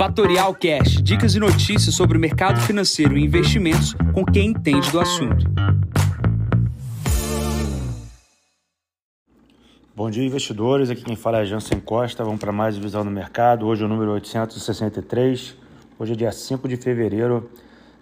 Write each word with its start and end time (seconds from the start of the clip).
Fatorial 0.00 0.54
Cash, 0.54 1.02
dicas 1.02 1.34
e 1.34 1.38
notícias 1.38 1.94
sobre 1.94 2.16
o 2.16 2.20
mercado 2.20 2.58
financeiro 2.62 3.18
e 3.18 3.22
investimentos 3.22 3.92
com 4.14 4.24
quem 4.24 4.48
entende 4.48 4.90
do 4.90 4.98
assunto. 4.98 5.44
Bom 9.94 10.08
dia, 10.08 10.24
investidores. 10.24 10.88
Aqui 10.88 11.04
quem 11.04 11.16
fala 11.16 11.40
é 11.40 11.44
Jansen 11.44 11.80
Costa. 11.80 12.24
Vamos 12.24 12.40
para 12.40 12.50
mais 12.50 12.78
visão 12.78 13.04
do 13.04 13.10
mercado. 13.10 13.66
Hoje 13.66 13.82
é 13.82 13.84
o 13.84 13.88
número 13.90 14.12
863. 14.12 15.58
Hoje 15.98 16.14
é 16.14 16.16
dia 16.16 16.32
5 16.32 16.66
de 16.66 16.78
fevereiro, 16.78 17.50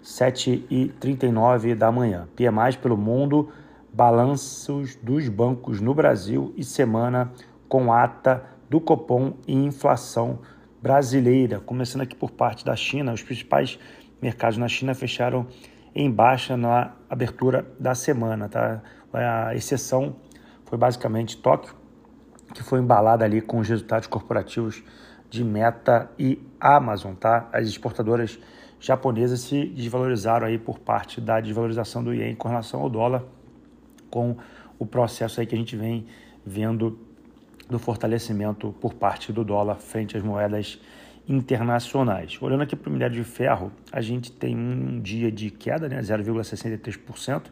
7h39 0.01 1.75
da 1.75 1.91
manhã. 1.91 2.29
PMI 2.33 2.77
pelo 2.81 2.95
mundo, 2.95 3.49
balanços 3.91 4.95
dos 4.95 5.27
bancos 5.27 5.81
no 5.81 5.93
Brasil 5.93 6.53
e 6.55 6.63
semana 6.63 7.29
com 7.67 7.91
ata 7.91 8.45
do 8.69 8.79
Copom 8.79 9.33
e 9.45 9.53
inflação 9.53 10.39
brasileira. 10.81 11.59
Começando 11.59 12.01
aqui 12.01 12.15
por 12.15 12.31
parte 12.31 12.63
da 12.65 12.75
China, 12.75 13.13
os 13.13 13.21
principais 13.21 13.79
mercados 14.21 14.57
na 14.57 14.67
China 14.67 14.93
fecharam 14.93 15.47
em 15.93 16.09
baixa 16.09 16.55
na 16.55 16.93
abertura 17.09 17.65
da 17.79 17.95
semana. 17.95 18.47
Tá? 18.47 18.81
A 19.13 19.55
exceção 19.55 20.15
foi 20.65 20.77
basicamente 20.77 21.37
Tóquio, 21.37 21.75
que 22.53 22.63
foi 22.63 22.79
embalada 22.79 23.25
ali 23.25 23.41
com 23.41 23.59
os 23.59 23.67
resultados 23.67 24.07
corporativos 24.07 24.83
de 25.29 25.43
Meta 25.43 26.09
e 26.17 26.41
Amazon, 26.59 27.13
tá? 27.13 27.47
As 27.53 27.67
exportadoras 27.67 28.39
japonesas 28.79 29.41
se 29.41 29.65
desvalorizaram 29.65 30.47
aí 30.47 30.57
por 30.57 30.79
parte 30.79 31.21
da 31.21 31.39
desvalorização 31.39 32.03
do 32.03 32.13
ien 32.13 32.33
com 32.35 32.47
relação 32.47 32.81
ao 32.81 32.89
dólar, 32.89 33.23
com 34.09 34.37
o 34.79 34.85
processo 34.85 35.39
aí 35.39 35.45
que 35.45 35.53
a 35.53 35.57
gente 35.57 35.75
vem 35.75 36.07
vendo 36.43 36.97
do 37.69 37.77
fortalecimento 37.77 38.73
por 38.81 38.93
parte 38.93 39.31
do 39.31 39.43
dólar 39.43 39.75
frente 39.75 40.17
às 40.17 40.23
moedas 40.23 40.79
internacionais. 41.27 42.37
Olhando 42.41 42.63
aqui 42.63 42.75
para 42.75 42.89
o 42.89 42.91
minério 42.91 43.15
de 43.15 43.23
ferro, 43.23 43.71
a 43.91 44.01
gente 44.01 44.31
tem 44.31 44.57
um 44.57 44.99
dia 44.99 45.31
de 45.31 45.51
queda, 45.51 45.87
né, 45.87 46.01
0,63%, 46.01 47.43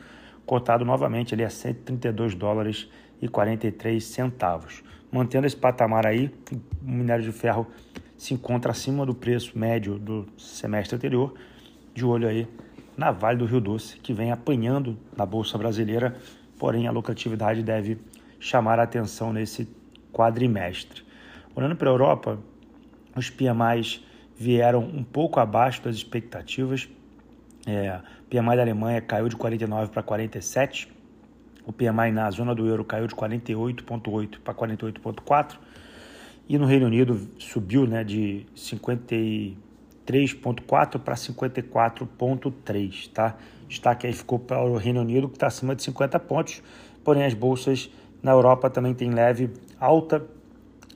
cotado 0.46 0.84
novamente 0.84 1.36
ali 1.36 1.44
a 1.44 1.50
132 1.50 2.34
dólares 2.34 2.90
e 3.22 3.28
43 3.28 4.04
centavos. 4.04 4.84
Mantendo 5.12 5.46
esse 5.46 5.56
patamar 5.56 6.08
aí, 6.08 6.34
o 6.82 6.90
minério 6.90 7.24
de 7.24 7.32
ferro 7.32 7.68
se 8.18 8.34
encontra 8.34 8.72
acima 8.72 9.06
do 9.06 9.14
preço 9.14 9.58
médio 9.58 10.00
do 10.00 10.26
semestre 10.38 10.96
anterior, 10.96 11.36
de 11.94 12.04
olho 12.04 12.28
aí 12.28 12.48
na 12.98 13.12
Vale 13.12 13.38
do 13.38 13.46
Rio 13.46 13.62
Doce, 13.62 13.98
que 13.98 14.12
vem 14.12 14.32
apanhando 14.32 14.98
na 15.16 15.26
bolsa 15.26 15.56
brasileira, 15.58 16.16
porém 16.58 16.88
a 16.88 16.92
lucratividade 16.92 17.62
deve 17.62 18.00
chamar 18.40 18.80
a 18.80 18.84
atenção 18.84 19.32
nesse 19.32 19.66
quadrimestre. 20.18 21.04
Olhando 21.56 21.76
para 21.76 21.88
a 21.88 21.94
Europa, 21.94 22.40
os 23.16 23.30
PMIs 23.30 24.04
vieram 24.36 24.80
um 24.80 25.04
pouco 25.04 25.40
abaixo 25.40 25.84
das 25.84 25.96
expectativas. 25.96 26.90
É, 27.68 28.02
o 28.26 28.30
PMI 28.30 28.56
da 28.56 28.64
Alemanha 28.64 29.00
caiu 29.00 29.30
de 29.30 29.36
49 29.36 29.92
para 29.92 30.02
47. 30.02 30.92
O 31.66 31.72
PMI 31.72 32.12
na 32.12 32.32
zona 32.32 32.56
do 32.56 32.66
euro 32.66 32.84
caiu 32.84 33.06
de 33.06 33.14
48,8 33.14 34.40
para 34.40 34.56
48,4. 34.56 35.60
E 36.50 36.58
no 36.58 36.66
Reino 36.66 36.88
Unido 36.88 37.30
subiu 37.38 37.86
né, 37.86 38.04
de 38.04 38.48
53,4 38.56 41.00
para 41.00 41.14
54,3. 41.14 43.12
Tá? 43.12 43.38
Destaque 43.68 44.08
aí 44.08 44.14
ficou 44.14 44.40
para 44.40 44.64
o 44.64 44.78
Reino 44.78 45.02
Unido, 45.02 45.28
que 45.28 45.36
está 45.36 45.46
acima 45.48 45.76
de 45.76 45.84
50 45.84 46.18
pontos. 46.20 46.64
Porém, 47.04 47.26
as 47.26 47.34
bolsas 47.34 47.92
na 48.22 48.32
Europa 48.32 48.70
também 48.70 48.94
tem 48.94 49.12
leve 49.12 49.50
alta 49.80 50.26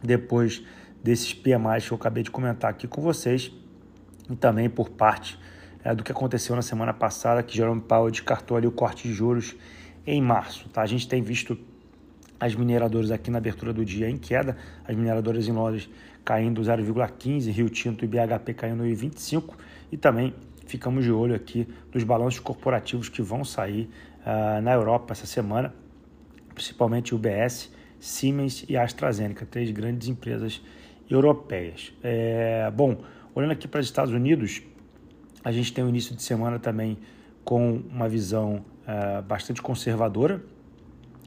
depois 0.03 0.64
desses 1.03 1.33
PMIs 1.33 1.88
que 1.88 1.94
eu 1.94 1.97
acabei 1.97 2.23
de 2.23 2.31
comentar 2.31 2.69
aqui 2.69 2.88
com 2.88 3.02
vocês 3.02 3.52
e 4.30 4.36
também 4.36 4.69
por 4.69 4.89
parte 4.89 5.38
é, 5.83 5.94
do 5.95 6.03
que 6.03 6.11
aconteceu 6.11 6.55
na 6.55 6.61
semana 6.61 6.94
passada, 6.94 7.41
que 7.41 7.55
Jerome 7.55 7.81
Powell 7.81 8.11
descartou 8.11 8.58
ali 8.58 8.67
o 8.67 8.72
corte 8.72 9.08
de 9.08 9.13
juros 9.13 9.56
em 10.06 10.22
março. 10.22 10.69
Tá? 10.69 10.81
A 10.81 10.85
gente 10.85 11.07
tem 11.07 11.22
visto 11.22 11.57
as 12.40 12.56
mineradoras 12.56 13.12
aqui 13.12 13.29
na 13.29 13.38
abertura 13.38 13.72
do 13.72 13.85
dia 13.85 14.09
em 14.09 14.18
queda, 14.18 14.57
as 14.88 14.95
mineradoras 14.95 15.47
em 15.47 15.51
Londres 15.51 15.90
caindo 16.24 16.62
0,15, 16.62 17.51
Rio 17.51 17.69
Tinto 17.69 18.06
e 18.06 18.07
BHP 18.07 18.53
caindo 18.53 18.84
1,25 18.84 19.53
e 19.91 19.97
também 19.97 20.34
ficamos 20.66 21.03
de 21.03 21.12
olho 21.12 21.35
aqui 21.35 21.68
nos 21.94 22.03
balanços 22.03 22.40
corporativos 22.40 23.09
que 23.09 23.22
vão 23.22 23.44
sair 23.44 23.90
uh, 24.22 24.62
na 24.62 24.74
Europa 24.74 25.13
essa 25.13 25.25
semana, 25.25 25.74
principalmente 26.61 27.16
UBS, 27.16 27.72
Siemens 27.99 28.63
e 28.69 28.77
AstraZeneca, 28.77 29.47
três 29.47 29.72
grandes 29.72 30.07
empresas 30.07 30.61
europeias. 31.09 31.91
É, 32.03 32.72
bom, 32.72 33.01
olhando 33.33 33.51
aqui 33.51 33.67
para 33.67 33.79
os 33.79 33.88
Estados 33.88 34.13
Unidos, 34.13 34.61
a 35.44 35.51
gente 35.51 35.73
tem 35.73 35.83
o 35.83 35.89
início 35.89 36.16
de 36.16 36.21
semana 36.21 36.59
também 36.59 37.00
com 37.44 37.81
uma 37.89 38.07
visão 38.07 38.63
é, 38.88 39.21
bastante 39.23 39.59
conservadora, 39.59 40.39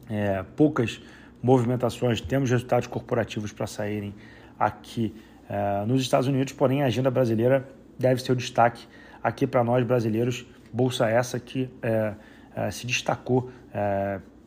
é, 0.09 0.45
poucas 0.57 1.03
movimentações, 1.43 2.21
temos 2.21 2.49
resultados 2.49 2.87
corporativos 2.87 3.53
para 3.53 3.67
saírem 3.67 4.15
aqui 4.57 5.15
é, 5.49 5.85
nos 5.85 6.01
Estados 6.01 6.29
Unidos, 6.29 6.53
porém 6.53 6.83
a 6.83 6.87
agenda 6.87 7.11
brasileira 7.11 7.69
deve 7.99 8.23
ser 8.23 8.31
o 8.31 8.37
destaque 8.37 8.87
aqui 9.21 9.49
para 9.49 9.65
nós 9.65 9.85
brasileiros, 9.85 10.47
bolsa 10.73 11.09
essa 11.09 11.41
que 11.41 11.69
é, 11.83 12.15
é, 12.55 12.71
se 12.71 12.87
destacou 12.87 13.51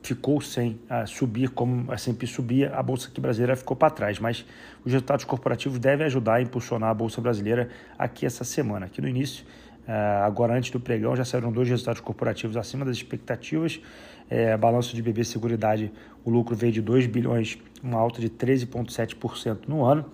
ficou 0.08 0.40
sem 0.40 0.80
subir 1.06 1.50
como 1.50 1.92
a 1.92 1.96
S&P 1.96 2.26
subia, 2.26 2.74
a 2.74 2.82
bolsa 2.82 3.10
aqui 3.10 3.20
brasileira 3.20 3.58
ficou 3.58 3.76
para 3.76 3.90
trás, 3.90 4.20
mas 4.20 4.46
os 4.86 4.92
resultados 4.92 5.26
corporativos 5.26 5.80
devem 5.80 6.06
ajudar 6.06 6.36
a 6.36 6.42
impulsionar 6.42 6.90
a 6.90 6.94
bolsa 6.94 7.20
brasileira 7.20 7.70
aqui 8.00 8.26
essa 8.26 8.46
semana. 8.46 8.86
Aqui 8.86 9.02
no 9.02 9.08
início, 9.08 9.44
uh, 9.86 10.24
agora 10.24 10.56
antes 10.56 10.72
do 10.72 10.80
pregão, 10.80 11.14
já 11.14 11.26
saíram 11.26 11.52
dois 11.52 11.68
resultados 11.68 12.00
corporativos 12.00 12.56
acima 12.56 12.86
das 12.86 12.96
expectativas. 12.96 13.82
É, 14.30 14.56
balanço 14.56 14.96
de 14.96 15.02
BB 15.02 15.26
Seguridade, 15.26 15.92
o 16.24 16.30
lucro 16.30 16.56
veio 16.56 16.72
de 16.72 16.82
2 16.82 17.08
bilhões, 17.08 17.58
uma 17.84 18.00
alta 18.00 18.22
de 18.22 18.30
13,7% 18.30 19.68
no 19.68 19.84
ano. 19.84 20.06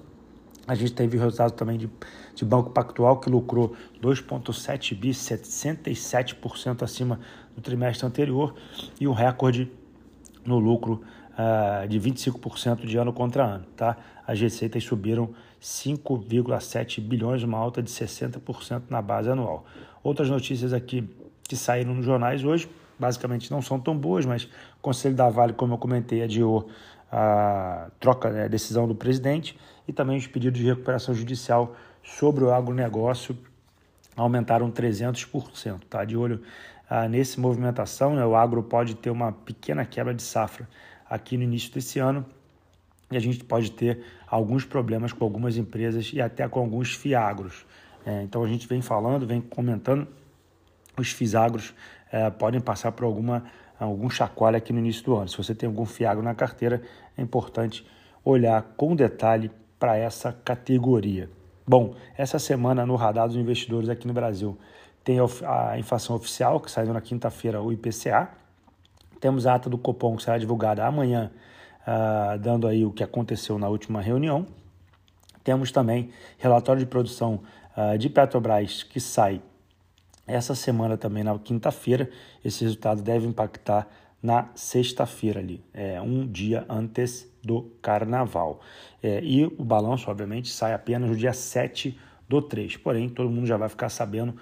A 0.68 0.76
gente 0.76 0.94
teve 0.94 1.18
o 1.18 1.20
resultado 1.20 1.52
também 1.52 1.78
de, 1.78 1.90
de 2.34 2.46
Banco 2.46 2.70
Pactual, 2.70 3.20
que 3.20 3.30
lucrou 3.30 3.76
2,7 4.02 4.96
bi, 4.96 5.10
77% 5.10 6.82
acima 6.82 7.20
do 7.56 7.62
trimestre 7.62 8.08
anterior, 8.08 8.56
e 9.00 9.08
um 9.08 9.14
recorde 9.14 9.72
no 10.46 10.60
lucro 10.60 11.02
uh, 11.34 11.88
de 11.88 12.00
25% 12.00 12.86
de 12.86 12.98
ano 12.98 13.14
contra 13.14 13.44
ano. 13.44 13.66
Tá? 13.76 13.98
As 14.26 14.40
receitas 14.40 14.84
subiram 14.84 15.30
5,7 15.62 17.02
bilhões, 17.02 17.44
uma 17.44 17.58
alta 17.58 17.82
de 17.82 17.90
60% 17.90 18.84
na 18.90 19.02
base 19.02 19.30
anual. 19.30 19.66
Outras 20.04 20.30
notícias 20.30 20.74
aqui 20.74 21.08
que 21.44 21.56
saíram 21.56 21.94
nos 21.94 22.06
jornais 22.06 22.44
hoje, 22.44 22.70
basicamente 22.98 23.52
não 23.52 23.62
são 23.62 23.80
tão 23.80 23.98
boas, 23.98 24.26
mas 24.26 24.44
o 24.44 24.82
Conselho 24.82 25.16
da 25.16 25.30
Vale, 25.30 25.54
como 25.54 25.74
eu 25.74 25.78
comentei, 25.78 26.22
adiou 26.22 26.70
a 27.12 27.90
troca, 28.00 28.30
né, 28.30 28.46
a 28.46 28.48
decisão 28.48 28.88
do 28.88 28.96
presidente 28.96 29.58
e 29.88 29.94
também 29.94 30.18
os 30.18 30.26
pedidos 30.26 30.60
de 30.60 30.66
recuperação 30.66 31.14
judicial 31.14 31.76
sobre 32.04 32.44
o 32.44 32.52
agronegócio 32.52 33.38
aumentaram 34.16 34.72
300%. 34.72 35.82
Tá? 35.90 36.04
De 36.04 36.18
olho 36.18 36.42
ah, 36.96 37.08
nesse 37.08 37.40
movimentação, 37.40 38.14
né, 38.14 38.24
o 38.24 38.36
agro 38.36 38.62
pode 38.62 38.94
ter 38.94 39.10
uma 39.10 39.32
pequena 39.32 39.84
quebra 39.84 40.14
de 40.14 40.22
safra 40.22 40.70
aqui 41.10 41.36
no 41.36 41.42
início 41.42 41.74
desse 41.74 41.98
ano 41.98 42.24
e 43.10 43.18
a 43.18 43.20
gente 43.20 43.44
pode 43.44 43.72
ter 43.72 44.04
alguns 44.28 44.64
problemas 44.64 45.12
com 45.12 45.24
algumas 45.24 45.58
empresas 45.58 46.12
e 46.14 46.22
até 46.22 46.48
com 46.48 46.60
alguns 46.60 46.94
fiagros. 46.94 47.66
É, 48.06 48.22
então 48.22 48.44
a 48.44 48.48
gente 48.48 48.68
vem 48.68 48.80
falando, 48.80 49.26
vem 49.26 49.42
comentando, 49.42 50.08
os 50.96 51.10
fisagros 51.12 51.74
é, 52.12 52.30
podem 52.30 52.62
passar 52.62 52.92
por 52.92 53.06
alguma 53.06 53.44
algum 53.80 54.08
chacoalho 54.08 54.58
aqui 54.58 54.72
no 54.72 54.78
início 54.78 55.04
do 55.04 55.16
ano. 55.16 55.28
Se 55.28 55.36
você 55.36 55.56
tem 55.56 55.66
algum 55.66 55.88
fiagro 55.88 56.22
na 56.22 56.36
carteira, 56.36 56.80
é 57.18 57.24
importante 57.24 57.84
olhar 58.24 58.62
com 58.78 58.96
detalhe 58.96 59.50
para 59.80 59.98
essa 59.98 60.32
categoria. 60.32 61.28
Bom, 61.66 61.96
essa 62.16 62.38
semana 62.38 62.86
no 62.86 62.96
radar 62.96 63.26
dos 63.28 63.36
investidores 63.36 63.90
aqui 63.90 64.06
no 64.06 64.14
Brasil 64.14 64.60
tem 65.04 65.18
a 65.46 65.78
inflação 65.78 66.16
oficial, 66.16 66.60
que 66.60 66.72
saiu 66.72 66.94
na 66.94 67.02
quinta-feira, 67.02 67.62
o 67.62 67.72
IPCA. 67.72 68.30
Temos 69.20 69.46
a 69.46 69.56
ata 69.56 69.70
do 69.70 69.78
Copom, 69.78 70.16
que 70.16 70.24
será 70.24 70.38
divulgada 70.38 70.86
amanhã, 70.86 71.32
uh, 71.82 72.38
dando 72.40 72.68
aí 72.68 72.86
o 72.86 72.92
que 72.92 73.04
aconteceu 73.04 73.60
na 73.60 73.68
última 73.68 74.02
reunião. 74.02 74.48
Temos 75.44 75.72
também 75.72 76.12
relatório 76.38 76.80
de 76.80 76.86
produção 76.86 77.42
uh, 77.76 77.98
de 77.98 78.10
Petrobras, 78.10 78.84
que 78.84 79.00
sai 79.00 79.42
essa 80.26 80.56
semana 80.56 80.98
também, 80.98 81.24
na 81.24 81.38
quinta-feira. 81.38 82.10
Esse 82.44 82.64
resultado 82.64 83.02
deve 83.02 83.28
impactar 83.28 83.88
na 84.22 84.48
sexta-feira 84.56 85.42
ali, 85.42 85.62
é, 85.74 86.00
um 86.00 86.26
dia 86.26 86.66
antes 86.70 87.30
do 87.44 87.64
carnaval. 87.82 88.62
É, 89.02 89.22
e 89.22 89.44
o 89.44 89.66
balanço, 89.66 90.10
obviamente, 90.10 90.50
sai 90.50 90.74
apenas 90.74 91.10
no 91.10 91.16
dia 91.18 91.34
7 91.34 92.00
do 92.30 92.42
3. 92.42 92.78
Porém, 92.78 93.10
todo 93.10 93.30
mundo 93.30 93.46
já 93.46 93.58
vai 93.58 93.68
ficar 93.68 93.90
sabendo 93.90 94.34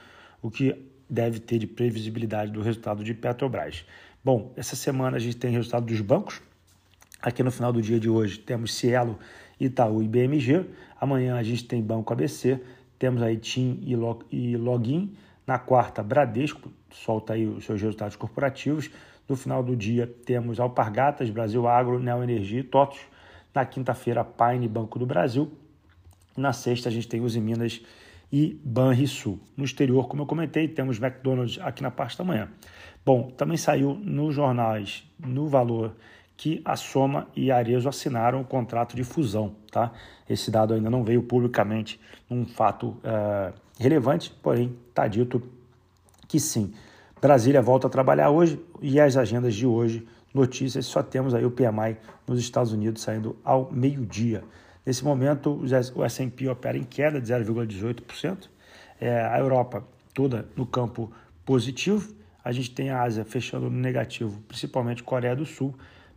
o 0.42 0.50
que 0.50 0.76
deve 1.10 1.40
ter 1.40 1.60
de 1.60 1.68
previsibilidade 1.68 2.52
do 2.52 2.62
resultado 2.62 3.04
de 3.04 3.14
Petrobras. 3.14 3.86
Bom, 4.24 4.54
essa 4.56 4.76
semana 4.76 5.18
a 5.18 5.20
gente 5.20 5.38
tem 5.38 5.52
resultado 5.52 5.86
dos 5.86 6.00
bancos. 6.00 6.42
Aqui 7.22 7.44
no 7.44 7.52
final 7.52 7.74
do 7.74 7.82
dia 7.82 8.00
de 8.00 8.10
hoje 8.10 8.40
temos 8.40 8.74
Cielo, 8.74 9.20
Itaú 9.60 10.02
e 10.02 10.08
BMG. 10.08 10.66
Amanhã 11.00 11.36
a 11.36 11.44
gente 11.44 11.66
tem 11.66 11.82
Banco 11.82 12.14
ABC, 12.14 12.60
temos 12.98 13.22
aí 13.22 13.38
TIM 13.38 13.84
e 13.84 14.56
Login. 14.56 15.16
Na 15.46 15.60
quarta, 15.60 16.02
Bradesco, 16.02 16.72
solta 16.92 17.34
aí 17.34 17.46
os 17.46 17.66
seus 17.66 17.82
resultados 17.82 18.16
corporativos. 18.16 18.90
No 19.28 19.36
final 19.36 19.64
do 19.64 19.76
dia, 19.76 20.08
temos 20.26 20.60
Alpargatas, 20.60 21.30
Brasil 21.30 21.68
Agro, 21.68 22.00
Neoenergia 22.00 22.60
e 22.60 22.64
TOTOS. 22.64 23.00
Na 23.54 23.66
quinta-feira, 23.66 24.24
Pine 24.24 24.68
Banco 24.68 24.98
do 24.98 25.06
Brasil. 25.06 25.52
Na 26.38 26.54
sexta, 26.54 26.90
a 26.90 26.92
gente 26.92 27.08
tem 27.08 27.22
Uzi 27.22 27.42
Minas 27.42 27.82
e 28.32 28.60
Banrisul. 28.64 29.40
No 29.58 29.66
exterior, 29.66 30.08
como 30.08 30.22
eu 30.24 30.26
comentei, 30.26 30.68
temos 30.68 31.00
McDonald's 31.00 31.60
aqui 31.62 31.84
na 31.84 31.92
parte 31.92 32.18
da 32.18 32.24
manhã. 32.24 32.48
Bom, 33.06 33.32
também 33.32 33.58
saiu 33.58 33.96
nos 33.96 34.36
jornais, 34.36 35.04
no 35.20 35.48
valor, 35.48 35.96
que 36.38 36.62
a 36.64 36.76
Soma 36.76 37.28
e 37.36 37.52
a 37.52 37.58
Arezo 37.58 37.90
assinaram 37.90 38.42
o 38.42 38.46
contrato 38.46 38.96
de 38.96 39.04
fusão. 39.04 39.56
Tá? 39.72 39.92
Esse 40.30 40.50
dado 40.50 40.74
ainda 40.74 40.90
não 40.90 41.04
veio 41.04 41.22
publicamente, 41.22 42.00
um 42.30 42.46
fato 42.46 42.98
é, 43.04 43.54
relevante, 43.80 44.32
porém 44.42 44.76
está 44.90 45.08
dito 45.08 45.42
que 46.28 46.40
sim. 46.40 46.74
Brasília 47.22 47.62
volta 47.62 47.88
a 47.88 47.90
trabalhar 47.90 48.30
hoje 48.30 48.60
e 48.82 49.00
as 49.00 49.18
agendas 49.18 49.54
de 49.54 49.68
hoje, 49.68 50.08
notícias, 50.34 50.86
só 50.86 51.04
temos 51.04 51.36
aí 51.36 51.46
o 51.46 51.52
PMI 51.52 51.98
nos 52.26 52.40
Estados 52.40 52.72
Unidos 52.72 53.02
saindo 53.02 53.36
ao 53.44 53.72
meio-dia. 53.72 54.44
Nesse 54.86 55.04
momento, 55.04 55.62
o 55.96 56.04
S&P 56.04 56.48
opera 56.48 56.78
em 56.78 56.84
queda 56.84 57.22
de 57.22 57.32
0,18%, 57.32 58.50
é, 59.00 59.22
a 59.22 59.40
Europa 59.40 59.84
toda 60.14 60.48
no 60.56 60.66
campo 60.66 61.12
positivo, 61.46 62.14
a 62.44 62.52
gente 62.52 62.72
tem 62.72 62.90
a 62.90 63.02
Ásia 63.04 63.24
fechando 63.24 63.70
no 63.70 63.78
negativo, 63.78 64.42
principalmente 64.48 65.04
Coreia 65.04 65.36
do 65.36 65.46
Sul, 65.46 65.76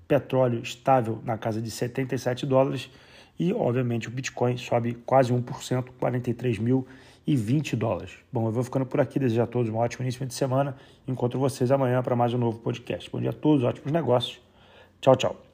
petróleo 0.09 0.63
estável 0.63 1.21
na 1.25 1.37
casa 1.37 1.61
de 1.61 1.71
77 1.71 2.47
dólares 2.47 2.91
e, 3.39 3.53
obviamente, 3.53 4.09
o 4.09 4.11
Bitcoin 4.11 4.57
sobe 4.57 4.95
quase 5.07 5.33
1%, 5.33 5.85
43.020 6.01 7.77
dólares. 7.77 8.13
Bom, 8.33 8.47
eu 8.47 8.53
vou 8.53 8.63
ficando 8.65 8.87
por 8.87 9.01
aqui, 9.01 9.19
desejo 9.19 9.43
a 9.43 9.47
todos 9.47 9.71
um 9.71 9.77
ótimo 9.77 10.05
início 10.05 10.25
de 10.25 10.35
semana. 10.35 10.77
Encontro 11.07 11.39
vocês 11.39 11.71
amanhã 11.71 12.03
para 12.03 12.17
mais 12.17 12.33
um 12.33 12.39
novo 12.39 12.59
podcast. 12.59 13.11
Bom 13.11 13.21
dia 13.21 13.31
a 13.31 13.35
todos, 13.35 13.65
ótimos 13.65 13.93
negócios. 13.93 14.41
Tchau, 15.01 15.17
tchau. 15.17 15.54